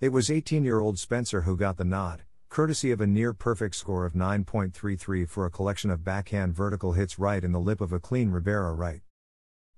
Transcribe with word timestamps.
It 0.00 0.10
was 0.10 0.30
18 0.30 0.64
year 0.64 0.80
old 0.80 0.98
Spencer 0.98 1.42
who 1.42 1.56
got 1.56 1.78
the 1.78 1.84
nod, 1.84 2.22
courtesy 2.48 2.90
of 2.90 3.00
a 3.00 3.06
near 3.06 3.32
perfect 3.32 3.74
score 3.74 4.04
of 4.04 4.12
9.33 4.12 5.28
for 5.28 5.46
a 5.46 5.50
collection 5.50 5.90
of 5.90 6.04
backhand 6.04 6.54
vertical 6.54 6.92
hits 6.92 7.18
right 7.18 7.42
in 7.42 7.52
the 7.52 7.58
lip 7.58 7.80
of 7.80 7.92
a 7.92 7.98
clean 7.98 8.30
Ribeira 8.30 8.74
right. 8.74 9.00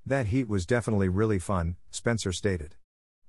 That 0.04 0.26
heat 0.26 0.48
was 0.48 0.66
definitely 0.66 1.08
really 1.08 1.38
fun, 1.38 1.76
Spencer 1.90 2.32
stated. 2.32 2.74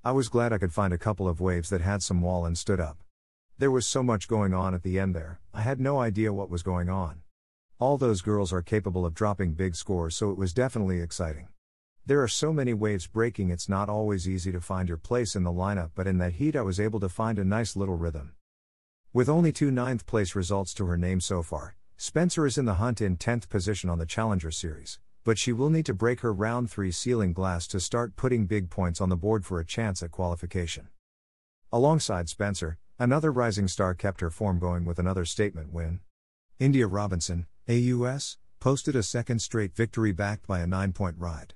I 0.04 0.12
was 0.12 0.28
glad 0.30 0.52
I 0.52 0.58
could 0.58 0.73
find 0.73 0.94
a 0.94 0.98
couple 0.98 1.28
of 1.28 1.39
waves 1.39 1.70
that 1.70 1.82
had 1.82 2.04
some 2.04 2.22
wall 2.22 2.45
and 2.45 2.58
stood 2.58 2.80
up. 2.80 2.98
There 3.58 3.72
was 3.72 3.86
so 3.88 4.04
much 4.04 4.28
going 4.28 4.54
on 4.54 4.73
at 4.73 4.84
the 4.84 5.00
end 5.00 5.16
there, 5.16 5.39
I 5.54 5.62
had 5.62 5.80
no 5.80 6.00
idea 6.00 6.34
what 6.34 6.50
was 6.50 6.64
going 6.64 6.89
on. 6.89 7.22
All 7.78 7.98
those 7.98 8.22
girls 8.22 8.54
are 8.54 8.62
capable 8.62 9.06
of 9.06 9.14
dropping 9.14 9.54
big 9.54 9.76
scores, 9.76 10.16
so 10.16 10.31
it 10.31 10.38
was 10.38 10.54
definitely 10.54 11.02
exciting. 11.02 11.50
There 12.06 12.23
are 12.23 12.28
so 12.30 12.54
many 12.54 12.73
waves 12.73 13.06
breaking, 13.06 13.50
it's 13.50 13.67
not 13.67 13.90
always 13.90 14.30
easy 14.30 14.54
to 14.54 14.62
find 14.62 14.88
your 14.88 14.98
place 14.98 15.36
in 15.36 15.44
the 15.44 15.52
lineup, 15.52 15.92
but 15.94 16.08
in 16.08 16.17
that 16.20 16.36
heat, 16.36 16.56
I 16.56 16.62
was 16.62 16.80
able 16.80 17.02
to 17.02 17.09
find 17.09 17.38
a 17.38 17.44
nice 17.44 17.76
little 17.76 17.98
rhythm. 17.98 18.36
With 19.12 19.28
only 19.28 19.52
two 19.52 19.72
ninth 19.72 20.06
place 20.06 20.36
results 20.36 20.73
to 20.76 20.86
her 20.86 20.98
name 20.98 21.20
so 21.20 21.44
far, 21.44 21.76
Spencer 21.98 22.45
is 22.45 22.58
in 22.58 22.64
the 22.64 22.76
hunt 22.76 23.02
in 23.02 23.17
10th 23.17 23.50
position 23.50 23.89
on 23.89 24.00
the 24.00 24.06
Challenger 24.06 24.52
Series, 24.52 25.00
but 25.26 25.38
she 25.38 25.52
will 25.52 25.70
need 25.70 25.86
to 25.88 25.94
break 25.94 26.22
her 26.22 26.32
round 26.32 26.72
3 26.72 26.92
ceiling 26.92 27.34
glass 27.34 27.67
to 27.67 27.82
start 27.82 28.16
putting 28.16 28.45
big 28.45 28.70
points 28.70 29.02
on 29.02 29.10
the 29.10 29.17
board 29.17 29.45
for 29.45 29.60
a 29.60 29.66
chance 29.66 30.02
at 30.02 30.12
qualification. 30.12 30.88
Alongside 31.73 32.30
Spencer, 32.30 32.78
another 32.98 33.34
rising 33.34 33.67
star 33.67 33.94
kept 33.94 34.22
her 34.22 34.30
form 34.30 34.60
going 34.60 34.86
with 34.86 34.98
another 34.98 35.26
statement 35.26 35.73
win. 35.73 36.00
India 36.58 36.88
Robinson, 36.88 37.48
AUS, 37.67 38.38
posted 38.59 38.95
a 38.95 39.02
second 39.02 39.39
straight 39.39 39.75
victory 39.75 40.11
backed 40.11 40.45
by 40.45 40.59
a 40.59 40.67
9 40.67 40.94
point 40.94 41.16
ride. 41.17 41.55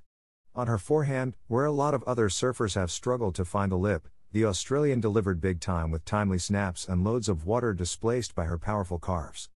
On 0.55 0.65
her 0.65 0.79
forehand, 0.79 1.35
where 1.47 1.65
a 1.65 1.71
lot 1.71 1.93
of 1.93 2.03
other 2.03 2.29
surfers 2.29 2.73
have 2.73 2.89
struggled 2.89 3.35
to 3.35 3.45
find 3.45 3.71
a 3.71 3.75
lip, 3.75 4.07
the 4.31 4.43
Australian 4.43 4.99
delivered 4.99 5.39
big 5.39 5.59
time 5.59 5.91
with 5.91 6.05
timely 6.05 6.39
snaps 6.39 6.87
and 6.87 7.03
loads 7.03 7.29
of 7.29 7.45
water 7.45 7.73
displaced 7.73 8.33
by 8.33 8.45
her 8.45 8.57
powerful 8.57 8.97
carves. 8.97 9.49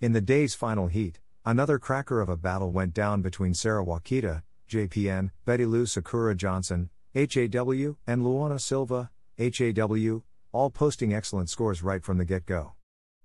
In 0.00 0.12
the 0.12 0.20
day's 0.20 0.54
final 0.54 0.86
heat, 0.86 1.18
another 1.44 1.80
cracker 1.80 2.20
of 2.20 2.28
a 2.28 2.36
battle 2.36 2.70
went 2.70 2.94
down 2.94 3.20
between 3.20 3.52
Sarah 3.52 3.84
Wakita, 3.84 4.42
JPN, 4.68 5.30
Betty 5.44 5.66
Lou 5.66 5.86
Sakura 5.86 6.36
Johnson, 6.36 6.90
HAW, 7.14 7.96
and 8.06 8.22
Luana 8.22 8.60
Silva, 8.60 9.10
HAW, 9.36 10.22
all 10.52 10.70
posting 10.70 11.12
excellent 11.12 11.50
scores 11.50 11.82
right 11.82 12.04
from 12.04 12.18
the 12.18 12.24
get 12.24 12.46
go. 12.46 12.74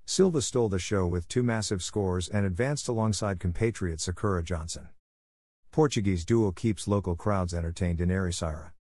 Silva 0.10 0.42
stole 0.42 0.70
the 0.70 0.80
show 0.80 1.06
with 1.06 1.28
two 1.28 1.44
massive 1.44 1.84
scores 1.84 2.30
and 2.30 2.46
advanced 2.46 2.88
alongside 2.88 3.42
compatriot 3.42 4.00
Sakura 4.00 4.42
Johnson. 4.42 4.88
Portuguese 5.70 6.24
duo 6.24 6.54
keeps 6.54 6.88
local 6.88 7.14
crowds 7.14 7.54
entertained 7.54 8.00
in 8.00 8.08
Ericeira. 8.08 8.72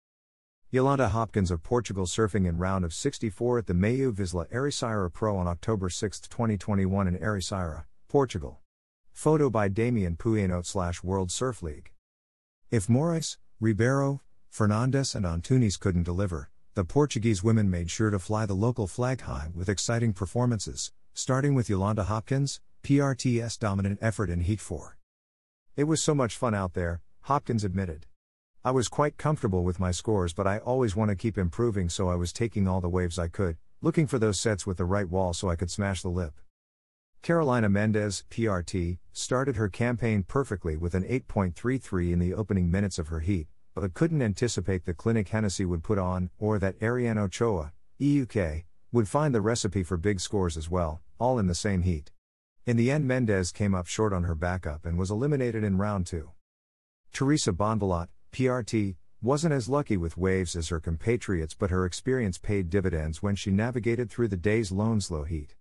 Yolanda 0.71 1.09
Hopkins 1.09 1.51
of 1.51 1.61
Portugal 1.61 2.05
surfing 2.05 2.47
in 2.47 2.57
round 2.57 2.85
of 2.85 2.93
64 2.93 3.57
at 3.57 3.67
the 3.67 3.73
MEO 3.73 4.13
Vissla 4.13 4.49
Ericeira 4.53 5.11
Pro 5.11 5.35
on 5.35 5.49
October 5.49 5.89
6, 5.89 6.21
2021 6.21 7.09
in 7.09 7.17
Ericeira, 7.17 7.83
Portugal. 8.07 8.61
Photo 9.11 9.49
by 9.49 9.67
Damien 9.67 10.15
Poullenot 10.15 10.65
slash 10.65 11.03
World 11.03 11.29
Surf 11.29 11.61
League. 11.61 11.91
If 12.71 12.87
Morais, 12.87 13.35
Ribeiro, 13.59 14.21
Fernandes 14.49 15.13
and 15.13 15.25
Antunes 15.25 15.77
couldn't 15.77 16.03
deliver, 16.03 16.49
the 16.73 16.85
Portuguese 16.85 17.43
women 17.43 17.69
made 17.69 17.91
sure 17.91 18.11
to 18.11 18.19
fly 18.19 18.45
the 18.45 18.53
local 18.53 18.87
flag 18.87 19.21
high 19.21 19.49
with 19.53 19.67
exciting 19.67 20.13
performances, 20.13 20.93
starting 21.17 21.55
with 21.55 21.67
Yolanda 21.67 22.03
Hopkins, 22.03 22.61
PRT's 22.83 23.57
dominant 23.57 23.97
effort 24.03 24.29
in 24.29 24.41
Heat 24.41 24.59
4. 24.59 24.99
It 25.75 25.85
was 25.85 26.03
so 26.03 26.13
much 26.13 26.37
fun 26.37 26.53
out 26.53 26.75
there, 26.75 27.01
Hopkins 27.21 27.63
admitted. 27.63 28.05
I 28.63 28.69
was 28.69 28.87
quite 28.87 29.17
comfortable 29.17 29.63
with 29.63 29.79
my 29.79 29.89
scores, 29.89 30.31
but 30.31 30.45
I 30.45 30.59
always 30.59 30.95
want 30.95 31.09
to 31.09 31.15
keep 31.15 31.35
improving, 31.35 31.89
so 31.89 32.07
I 32.07 32.13
was 32.13 32.31
taking 32.31 32.67
all 32.67 32.81
the 32.81 32.87
waves 32.87 33.17
I 33.17 33.29
could, 33.29 33.57
looking 33.81 34.05
for 34.05 34.19
those 34.19 34.39
sets 34.39 34.67
with 34.67 34.77
the 34.77 34.85
right 34.85 35.09
wall 35.09 35.33
so 35.33 35.49
I 35.49 35.55
could 35.55 35.71
smash 35.71 36.03
the 36.03 36.09
lip. 36.09 36.39
Carolina 37.23 37.67
Mendes, 37.67 38.23
PRT, 38.29 38.99
started 39.11 39.55
her 39.55 39.69
campaign 39.69 40.21
perfectly 40.21 40.77
with 40.77 40.93
an 40.93 41.03
8.33 41.03 42.13
in 42.13 42.19
the 42.19 42.35
opening 42.35 42.69
minutes 42.69 42.99
of 42.99 43.07
her 43.07 43.21
heat, 43.21 43.47
but 43.73 43.91
couldn't 43.95 44.21
anticipate 44.21 44.85
the 44.85 44.93
clinic 44.93 45.29
Hennessy 45.29 45.65
would 45.65 45.83
put 45.83 45.97
on, 45.97 46.29
or 46.37 46.59
that 46.59 46.79
Ariane 46.79 47.17
Ochoa, 47.17 47.73
EUK, 47.99 48.65
would 48.91 49.09
find 49.09 49.33
the 49.33 49.41
recipe 49.41 49.81
for 49.81 49.97
big 49.97 50.19
scores 50.19 50.55
as 50.55 50.69
well, 50.69 51.01
all 51.19 51.39
in 51.39 51.47
the 51.47 51.55
same 51.55 51.83
heat. 51.83 52.11
In 52.65 52.77
the 52.77 52.91
end, 52.91 53.07
Mendes 53.07 53.51
came 53.51 53.73
up 53.73 53.87
short 53.87 54.13
on 54.13 54.23
her 54.23 54.35
backup 54.35 54.85
and 54.85 54.97
was 54.97 55.09
eliminated 55.09 55.63
in 55.63 55.77
round 55.77 56.05
two. 56.05 56.31
Teresa 57.13 57.53
Bonvalot, 57.53 58.09
PRT, 58.31 58.95
wasn't 59.21 59.53
as 59.53 59.67
lucky 59.67 59.97
with 59.97 60.17
waves 60.17 60.55
as 60.55 60.69
her 60.69 60.79
compatriots, 60.79 61.55
but 61.55 61.71
her 61.71 61.85
experience 61.85 62.37
paid 62.37 62.69
dividends 62.69 63.23
when 63.23 63.35
she 63.35 63.49
navigated 63.49 64.09
through 64.09 64.27
the 64.27 64.37
day's 64.37 64.71
lone 64.71 65.01
slow 65.01 65.23
heat. 65.23 65.55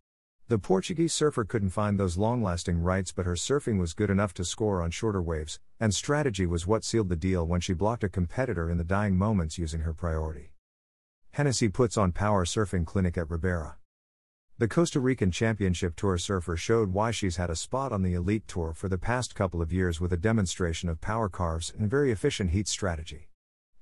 The 0.49 0.59
Portuguese 0.59 1.15
surfer 1.15 1.45
couldn't 1.45 1.71
find 1.71 1.99
those 1.99 2.17
long 2.17 2.43
lasting 2.43 2.81
rights, 2.81 3.13
but 3.13 3.27
her 3.27 3.35
surfing 3.35 3.81
was 3.81 3.95
good 3.95 4.11
enough 4.11 4.35
to 4.35 4.45
score 4.45 4.83
on 4.83 4.91
shorter 4.91 5.23
waves, 5.23 5.59
and 5.81 5.95
strategy 5.95 6.47
was 6.47 6.67
what 6.67 6.85
sealed 6.85 7.09
the 7.09 7.17
deal 7.17 7.47
when 7.47 7.61
she 7.61 7.73
blocked 7.73 8.05
a 8.05 8.09
competitor 8.09 8.71
in 8.71 8.79
the 8.79 8.85
dying 8.85 9.17
moments 9.17 9.59
using 9.59 9.81
her 9.81 9.93
priority. 9.93 10.53
Hennessy 11.33 11.69
puts 11.69 11.97
on 11.97 12.13
Power 12.13 12.45
Surfing 12.45 12.87
Clinic 12.87 13.19
at 13.19 13.29
Ribeira. 13.29 13.77
The 14.59 14.69
Costa 14.69 15.01
Rican 15.01 15.31
Championship 15.31 15.97
Tour 15.97 16.17
surfer 16.17 16.57
showed 16.57 16.95
why 16.95 17.11
she's 17.11 17.37
had 17.37 17.51
a 17.51 17.55
spot 17.55 17.93
on 17.93 18.01
the 18.01 18.15
Elite 18.15 18.49
Tour 18.49 18.73
for 18.73 18.89
the 18.89 18.97
past 18.97 19.35
couple 19.35 19.61
of 19.61 19.71
years 19.71 20.01
with 20.01 20.15
a 20.15 20.17
demonstration 20.17 20.89
of 20.89 21.03
power 21.03 21.29
carves 21.29 21.75
and 21.79 21.91
very 21.91 22.11
efficient 22.11 22.53
heat 22.53 22.67
strategy. 22.67 23.29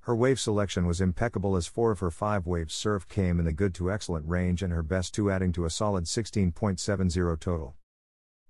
Her 0.01 0.13
wave 0.13 0.37
selection 0.37 0.85
was 0.85 0.99
impeccable 0.99 1.55
as 1.55 1.65
four 1.65 1.91
of 1.91 2.01
her 2.01 2.11
five 2.11 2.45
waves 2.45 2.73
surfed 2.73 3.07
came 3.07 3.39
in 3.39 3.45
the 3.45 3.53
good 3.53 3.73
to 3.75 3.89
excellent 3.89 4.27
range 4.27 4.61
and 4.61 4.73
her 4.73 4.83
best 4.83 5.13
two 5.13 5.31
adding 5.31 5.53
to 5.53 5.63
a 5.63 5.69
solid 5.69 6.03
16.70 6.03 7.39
total. 7.39 7.75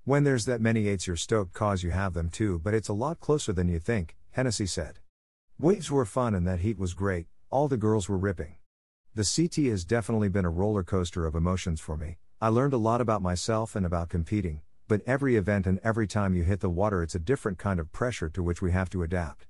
When 0.03 0.24
there's 0.24 0.46
that 0.46 0.62
many 0.62 0.88
eights, 0.88 1.06
you're 1.06 1.16
stoked 1.18 1.53
cause 1.53 1.84
you 1.84 1.92
have 1.92 2.16
them 2.16 2.30
too, 2.30 2.59
but 2.63 2.74
it's 2.74 2.90
a 2.90 2.94
lot 2.94 3.19
closer 3.19 3.54
than 3.54 3.69
you 3.69 3.77
think, 3.77 4.16
Hennessy 4.31 4.66
said. 4.66 4.98
Waves 5.60 5.92
were 5.92 6.06
fun 6.06 6.33
and 6.33 6.48
that 6.48 6.62
heat 6.62 6.80
was 6.80 6.95
great, 6.95 7.27
all 7.51 7.68
the 7.68 7.77
girls 7.77 8.10
were 8.10 8.18
ripping. 8.18 8.56
The 9.17 9.23
CT 9.23 9.67
has 9.67 9.85
definitely 9.85 10.27
been 10.27 10.44
a 10.44 10.50
roller 10.50 10.83
coaster 10.83 11.25
of 11.25 11.35
emotions 11.35 11.79
for 11.79 11.95
me. 11.95 12.17
I 12.41 12.50
learned 12.50 12.73
a 12.73 12.77
lot 12.77 13.00
about 13.00 13.21
myself 13.21 13.73
and 13.73 13.85
about 13.85 14.09
competing, 14.09 14.59
but 14.89 15.00
every 15.07 15.38
event 15.38 15.65
and 15.65 15.79
every 15.85 16.06
time 16.06 16.35
you 16.35 16.44
hit 16.44 16.59
the 16.59 16.69
water, 16.69 17.01
it's 17.01 17.15
a 17.15 17.19
different 17.19 17.57
kind 17.57 17.79
of 17.79 17.94
pressure 17.94 18.27
to 18.27 18.44
which 18.44 18.62
we 18.62 18.73
have 18.73 18.89
to 18.89 19.03
adapt. 19.03 19.47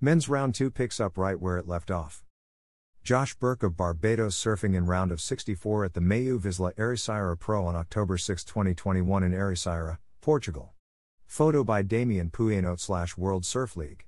Men's 0.00 0.30
round 0.30 0.54
2 0.54 0.70
picks 0.70 1.00
up 1.00 1.18
right 1.18 1.38
where 1.38 1.58
it 1.58 1.68
left 1.68 1.90
off. 1.90 2.24
Josh 3.04 3.34
Burke 3.34 3.62
of 3.62 3.76
Barbados 3.76 4.42
surfing 4.42 4.74
in 4.74 4.86
round 4.86 5.12
of 5.12 5.20
64 5.20 5.84
at 5.84 5.92
the 5.92 6.00
MEO 6.00 6.38
Vissla 6.38 6.74
Ericeira 6.76 7.38
Pro 7.38 7.66
on 7.66 7.76
October 7.76 8.16
6, 8.16 8.42
2021 8.42 9.22
in 9.22 9.32
Ericeira, 9.32 9.98
Portugal. 10.22 10.72
Photo 11.26 11.62
by 11.62 11.82
Damien 11.82 12.30
Poullenot 12.30 12.80
slash 12.80 13.18
World 13.18 13.44
Surf 13.44 13.76
League. 13.76 14.06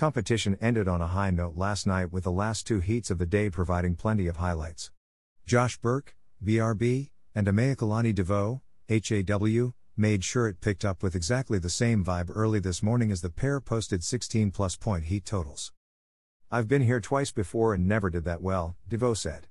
Competition 0.00 0.56
ended 0.62 0.88
on 0.88 1.02
a 1.02 1.08
high 1.08 1.28
note 1.28 1.58
last 1.58 1.86
night 1.86 2.10
with 2.10 2.24
the 2.24 2.32
last 2.32 2.66
two 2.66 2.80
heats 2.80 3.10
of 3.10 3.18
the 3.18 3.26
day 3.26 3.50
providing 3.50 3.94
plenty 3.94 4.28
of 4.28 4.38
highlights. 4.38 4.90
Josh 5.44 5.76
Burke, 5.76 6.16
VRB, 6.42 7.10
and 7.34 7.46
Imaikalani 7.46 8.14
deVault, 8.14 8.62
HAW, 8.88 9.74
made 9.98 10.24
sure 10.24 10.48
it 10.48 10.62
picked 10.62 10.86
up 10.86 11.02
with 11.02 11.14
exactly 11.14 11.58
the 11.58 11.68
same 11.68 12.02
vibe 12.02 12.32
early 12.34 12.60
this 12.60 12.82
morning 12.82 13.12
as 13.12 13.20
the 13.20 13.28
pair 13.28 13.60
posted 13.60 14.02
16 14.02 14.50
plus 14.52 14.74
point 14.74 15.04
heat 15.04 15.26
totals. 15.26 15.70
I've 16.50 16.66
been 16.66 16.80
here 16.80 17.02
twice 17.02 17.30
before 17.30 17.74
and 17.74 17.86
never 17.86 18.08
did 18.08 18.24
that 18.24 18.40
well, 18.40 18.76
deVault 18.88 19.18
said. 19.18 19.48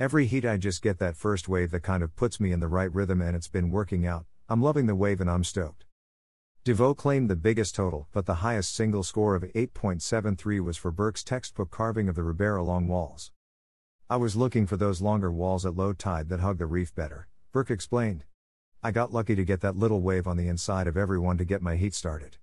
Every 0.00 0.26
heat 0.26 0.44
I 0.44 0.56
just 0.56 0.82
get 0.82 0.98
that 0.98 1.14
first 1.14 1.48
wave 1.48 1.70
that 1.70 1.84
kind 1.84 2.02
of 2.02 2.16
puts 2.16 2.40
me 2.40 2.50
in 2.50 2.58
the 2.58 2.66
right 2.66 2.92
rhythm 2.92 3.22
and 3.22 3.36
it's 3.36 3.46
been 3.46 3.70
working 3.70 4.08
out. 4.08 4.26
I'm 4.48 4.60
loving 4.60 4.86
the 4.86 4.96
wave 4.96 5.20
and 5.20 5.30
I'm 5.30 5.44
stoked. 5.44 5.84
deVault 6.64 6.96
claimed 6.96 7.28
the 7.28 7.36
biggest 7.36 7.74
total, 7.74 8.08
but 8.10 8.24
the 8.24 8.36
highest 8.36 8.74
single 8.74 9.02
score 9.02 9.34
of 9.34 9.42
8.73 9.42 10.60
was 10.60 10.78
for 10.78 10.90
Burke's 10.90 11.22
textbook 11.22 11.70
carving 11.70 12.08
of 12.08 12.14
the 12.14 12.22
Ribeira 12.22 12.62
long 12.62 12.88
walls. 12.88 13.32
I 14.08 14.16
was 14.16 14.34
looking 14.34 14.66
for 14.66 14.78
those 14.78 15.02
longer 15.02 15.30
walls 15.30 15.66
at 15.66 15.76
low 15.76 15.92
tide 15.92 16.30
that 16.30 16.40
hug 16.40 16.56
the 16.56 16.64
reef 16.64 16.94
better, 16.94 17.28
Burke 17.52 17.70
explained. 17.70 18.24
I 18.82 18.92
got 18.92 19.12
lucky 19.12 19.34
to 19.34 19.44
get 19.44 19.60
that 19.60 19.76
little 19.76 20.00
wave 20.00 20.26
on 20.26 20.38
the 20.38 20.48
inside 20.48 20.86
of 20.86 20.96
everyone 20.96 21.36
to 21.36 21.44
get 21.44 21.60
my 21.60 21.76
heat 21.76 21.92
started. 21.92 22.38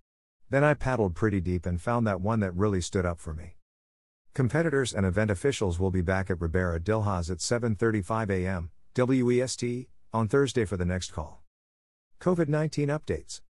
Then 0.52 0.64
I 0.64 0.76
paddled 0.76 1.16
pretty 1.16 1.42
deep 1.42 1.66
and 1.66 1.82
found 1.82 2.06
that 2.06 2.22
one 2.22 2.42
that 2.42 2.56
really 2.56 2.82
stood 2.82 3.08
up 3.08 3.20
for 3.20 3.34
me. 3.34 3.58
Competitors 4.36 4.94
and 4.94 5.04
event 5.04 5.32
officials 5.32 5.80
will 5.80 5.92
be 5.92 6.02
back 6.02 6.30
at 6.30 6.40
Ribeira 6.40 6.80
d'Ilhas 6.80 7.32
at 7.32 7.40
7:35 7.40 8.30
a.m. 8.30 8.70
WEST 8.96 9.64
on 10.14 10.28
Thursday 10.28 10.66
for 10.66 10.78
the 10.78 10.86
next 10.86 11.12
call. 11.12 11.42
COVID-19 12.20 12.88
updates. 12.88 13.42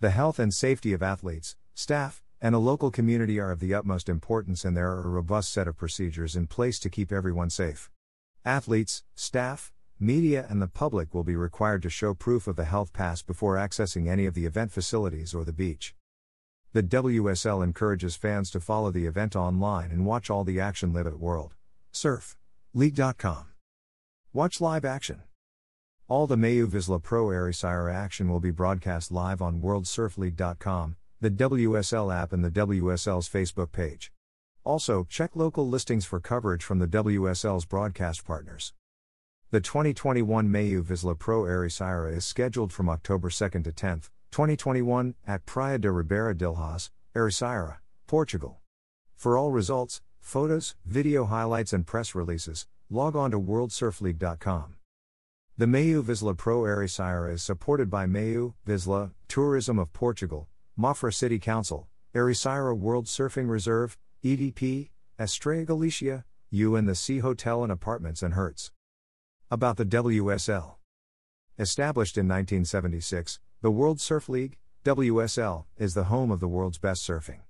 The 0.00 0.08
health 0.08 0.38
and 0.38 0.54
safety 0.54 0.94
of 0.94 1.02
athletes, 1.02 1.56
staff, 1.74 2.22
and 2.40 2.54
a 2.54 2.58
local 2.58 2.90
community 2.90 3.38
are 3.38 3.50
of 3.50 3.60
the 3.60 3.74
utmost 3.74 4.08
importance, 4.08 4.64
and 4.64 4.74
there 4.74 4.90
are 4.92 5.02
a 5.02 5.08
robust 5.10 5.52
set 5.52 5.68
of 5.68 5.76
procedures 5.76 6.34
in 6.34 6.46
place 6.46 6.78
to 6.78 6.88
keep 6.88 7.12
everyone 7.12 7.50
safe. 7.50 7.90
Athletes, 8.42 9.04
staff, 9.14 9.74
media, 9.98 10.46
and 10.48 10.62
the 10.62 10.68
public 10.68 11.12
will 11.12 11.22
be 11.22 11.36
required 11.36 11.82
to 11.82 11.90
show 11.90 12.14
proof 12.14 12.46
of 12.46 12.56
the 12.56 12.64
health 12.64 12.94
pass 12.94 13.20
before 13.20 13.56
accessing 13.56 14.08
any 14.08 14.24
of 14.24 14.32
the 14.32 14.46
event 14.46 14.72
facilities 14.72 15.34
or 15.34 15.44
the 15.44 15.52
beach. 15.52 15.94
The 16.72 16.82
WSL 16.82 17.62
encourages 17.62 18.16
fans 18.16 18.50
to 18.52 18.60
follow 18.60 18.90
the 18.90 19.04
event 19.04 19.36
online 19.36 19.90
and 19.90 20.06
watch 20.06 20.30
all 20.30 20.44
the 20.44 20.60
action 20.60 20.94
live 20.94 21.08
at 21.08 21.20
World 21.20 21.56
Surf 21.92 22.38
League.com. 22.72 23.48
Watch 24.32 24.62
live 24.62 24.86
action. 24.86 25.24
All 26.10 26.26
the 26.26 26.36
MEO 26.36 26.66
Vissla 26.66 27.00
Pro 27.00 27.26
Ericeira 27.26 27.94
action 27.94 28.28
will 28.28 28.40
be 28.40 28.50
broadcast 28.50 29.12
live 29.12 29.40
on 29.40 29.60
WorldSurfLeague.com, 29.60 30.96
the 31.20 31.30
WSL 31.30 32.12
app, 32.12 32.32
and 32.32 32.44
the 32.44 32.50
WSL's 32.50 33.28
Facebook 33.28 33.70
page. 33.70 34.10
Also, 34.64 35.06
check 35.08 35.36
local 35.36 35.68
listings 35.68 36.04
for 36.04 36.18
coverage 36.18 36.64
from 36.64 36.80
the 36.80 36.88
WSL's 36.88 37.64
broadcast 37.64 38.24
partners. 38.24 38.72
The 39.52 39.60
2021 39.60 40.50
MEO 40.50 40.82
Vissla 40.82 41.16
Pro 41.16 41.44
Ericeira 41.44 42.16
is 42.16 42.24
scheduled 42.24 42.72
from 42.72 42.88
October 42.88 43.30
2 43.30 43.48
to 43.62 43.70
10, 43.70 44.00
2021, 44.32 45.14
at 45.28 45.46
Praia 45.46 45.78
de 45.78 45.92
Ribeira 45.92 46.36
d'Ilhas, 46.36 46.90
Ericeira, 47.14 47.76
Portugal. 48.08 48.58
For 49.14 49.38
all 49.38 49.52
results, 49.52 50.02
photos, 50.18 50.74
video 50.84 51.26
highlights, 51.26 51.72
and 51.72 51.86
press 51.86 52.16
releases, 52.16 52.66
log 52.90 53.14
on 53.14 53.30
to 53.30 53.38
WorldSurfLeague.com. 53.38 54.74
The 55.60 55.66
MEO 55.66 56.02
Vissla 56.02 56.34
Pro 56.34 56.62
Ericeira 56.62 57.34
is 57.34 57.42
supported 57.42 57.90
by 57.90 58.06
MEO, 58.06 58.54
Vissla, 58.66 59.10
Tourism 59.28 59.78
of 59.78 59.92
Portugal, 59.92 60.48
Mafra 60.78 61.12
City 61.12 61.38
Council, 61.38 61.86
Ericeira 62.14 62.74
World 62.74 63.04
Surfing 63.04 63.50
Reserve, 63.50 63.98
EDP, 64.24 64.88
Estrella 65.18 65.66
Galicia, 65.66 66.24
U 66.48 66.76
and 66.76 66.88
the 66.88 66.94
Sea 66.94 67.18
Hotel 67.18 67.62
and 67.62 67.70
Apartments 67.70 68.22
and 68.22 68.32
Hertz. 68.32 68.72
About 69.50 69.76
the 69.76 69.84
WSL. 69.84 70.76
Established 71.58 72.16
in 72.16 72.26
1976, 72.26 73.38
the 73.60 73.70
World 73.70 74.00
Surf 74.00 74.30
League, 74.30 74.56
WSL, 74.86 75.66
is 75.76 75.92
the 75.92 76.04
home 76.04 76.30
of 76.30 76.40
the 76.40 76.48
world's 76.48 76.78
best 76.78 77.06
surfing. 77.06 77.40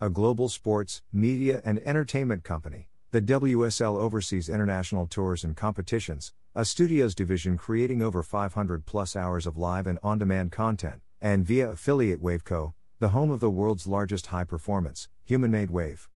A 0.00 0.08
global 0.08 0.48
sports, 0.48 1.02
media, 1.12 1.60
and 1.64 1.80
entertainment 1.80 2.44
company, 2.44 2.90
the 3.10 3.20
WSL 3.20 3.96
oversees 3.96 4.48
international 4.48 5.08
tours 5.08 5.42
and 5.42 5.56
competitions, 5.56 6.32
a 6.56 6.64
studios 6.64 7.16
division 7.16 7.58
creating 7.58 8.00
over 8.00 8.22
500 8.22 8.86
plus 8.86 9.16
hours 9.16 9.44
of 9.44 9.56
live 9.56 9.88
and 9.88 9.98
on 10.04 10.18
demand 10.18 10.52
content, 10.52 11.00
and 11.20 11.44
via 11.44 11.70
affiliate 11.70 12.22
WaveCo, 12.22 12.74
the 13.00 13.08
home 13.08 13.32
of 13.32 13.40
the 13.40 13.50
world's 13.50 13.88
largest 13.88 14.26
high 14.26 14.44
performance, 14.44 15.08
human 15.24 15.50
made 15.50 15.68
wave. 15.72 16.08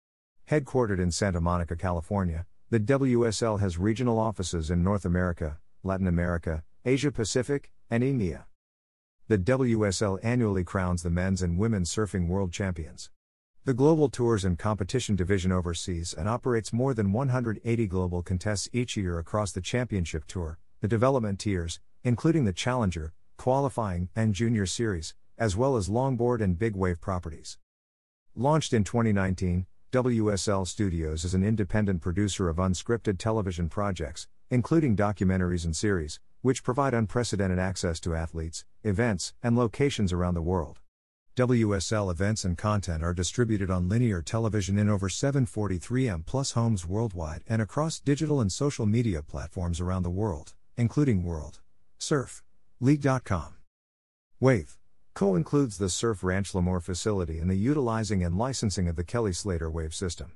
Headquartered 0.52 1.00
in 1.00 1.12
Santa 1.12 1.42
Monica, 1.42 1.76
California, 1.76 2.46
the 2.70 2.80
WSL 2.80 3.60
has 3.62 3.80
regional 3.80 4.20
offices 4.20 4.70
in 4.70 4.84
North 4.84 5.06
America, 5.06 5.58
Latin 5.82 6.06
America, 6.06 6.64
Asia 6.86 7.12
Pacific, 7.12 7.72
and 7.90 8.04
EMEA. 8.04 8.44
The 9.28 9.40
WSL 9.40 10.20
annually 10.22 10.64
crowns 10.64 11.02
the 11.02 11.10
men's 11.10 11.42
and 11.42 11.58
women's 11.58 11.92
surfing 11.92 12.28
world 12.28 12.54
champions. 12.54 13.10
The 13.68 13.74
Global 13.74 14.08
Tours 14.08 14.46
and 14.46 14.58
Competition 14.58 15.18
Division 15.18 15.52
oversees 15.52 16.14
and 16.14 16.30
operates 16.30 16.72
more 16.72 16.94
than 16.94 17.12
180 17.12 17.88
global 17.88 18.24
contests 18.24 18.70
each 18.72 18.96
year 18.96 19.20
across 19.20 19.52
the 19.52 19.60
Championship 19.60 20.24
Tour, 20.26 20.58
the 20.80 20.88
development 20.88 21.38
tiers, 21.38 21.82
including 22.02 22.46
the 22.46 22.54
Challenger, 22.54 23.12
Qualifying, 23.36 24.08
and 24.16 24.34
Junior 24.34 24.66
Series, 24.66 25.16
as 25.38 25.58
well 25.58 25.76
as 25.76 25.90
longboard 25.90 26.40
and 26.40 26.58
big 26.58 26.78
wave 26.78 27.02
properties. 27.02 27.58
Launched 28.34 28.72
in 28.72 28.86
2019, 28.86 29.66
WSL 29.92 30.66
Studios 30.66 31.26
is 31.26 31.34
an 31.34 31.44
independent 31.44 32.00
producer 32.00 32.48
of 32.48 32.56
unscripted 32.56 33.18
television 33.18 33.68
projects, 33.68 34.30
including 34.50 34.96
documentaries 34.96 35.66
and 35.66 35.76
series, 35.76 36.22
which 36.40 36.64
provide 36.64 36.94
unprecedented 36.94 37.60
access 37.60 38.00
to 38.00 38.16
athletes, 38.16 38.64
events, 38.86 39.34
and 39.44 39.58
locations 39.58 40.14
around 40.14 40.36
the 40.36 40.42
world. 40.42 40.80
WSL 41.38 42.10
events 42.10 42.46
and 42.46 42.58
content 42.58 43.04
are 43.04 43.14
distributed 43.14 43.70
on 43.70 43.88
linear 43.88 44.24
television 44.24 44.80
in 44.80 44.90
over 44.90 45.08
743M 45.08 46.26
plus 46.26 46.54
homes 46.54 46.84
worldwide 46.84 47.44
and 47.48 47.62
across 47.62 48.00
digital 48.00 48.42
and 48.42 48.52
social 48.52 48.88
media 48.88 49.22
platforms 49.22 49.80
around 49.80 50.02
the 50.02 50.10
world, 50.10 50.56
including 50.78 51.24
World 51.24 51.60
Surf 52.00 52.42
League.com. 52.80 53.54
Wave 54.40 54.80
Co 55.14 55.36
includes 55.36 55.78
the 55.78 55.90
Surf 55.90 56.24
Ranch 56.24 56.54
Lemoore 56.54 56.82
facility 56.82 57.38
and 57.38 57.52
the 57.52 57.56
utilizing 57.56 58.24
and 58.24 58.36
licensing 58.36 58.88
of 58.88 58.96
the 58.96 59.04
Kelly 59.04 59.32
Slater 59.32 59.70
Wave 59.70 59.94
system. 59.94 60.32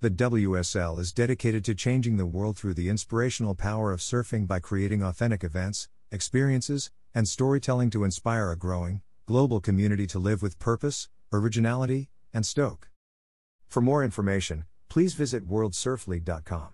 The 0.00 0.10
WSL 0.10 1.00
is 1.00 1.12
dedicated 1.12 1.64
to 1.64 1.74
changing 1.74 2.16
the 2.16 2.26
world 2.26 2.56
through 2.56 2.74
the 2.74 2.88
inspirational 2.88 3.56
power 3.56 3.90
of 3.90 3.98
surfing 3.98 4.46
by 4.46 4.60
creating 4.60 5.02
authentic 5.02 5.42
events, 5.42 5.88
experiences, 6.12 6.92
and 7.12 7.28
storytelling 7.28 7.90
to 7.90 8.04
inspire 8.04 8.52
a 8.52 8.56
growing, 8.56 9.02
global 9.26 9.60
community 9.60 10.06
to 10.08 10.18
live 10.18 10.42
with 10.42 10.58
purpose, 10.58 11.08
originality, 11.32 12.08
and 12.34 12.44
stoke. 12.44 12.90
For 13.68 13.80
more 13.80 14.04
information, 14.04 14.64
please 14.88 15.14
visit 15.14 15.48
worldsurfleague.com. 15.48 16.72